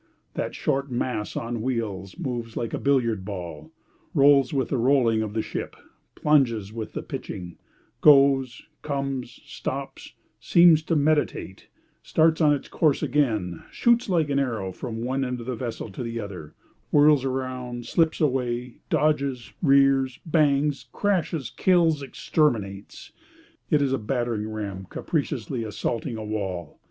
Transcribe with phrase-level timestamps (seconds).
[0.33, 3.71] That short mass on wheels moves like a billiard ball,
[4.15, 5.75] rolls with the rolling of the ship,
[6.15, 7.59] plunges with the pitching,
[8.01, 11.67] goes, comes, stops, seems to meditate,
[12.01, 15.91] starts on its course again, shoots like an arrow, from one end of the vessel
[15.91, 16.55] to the other,
[16.89, 23.11] whirls around, slips away, dodges, rears, bangs, crashes, kills, exterminates.
[23.69, 26.79] It is a battering ram capriciously assaulting a wall.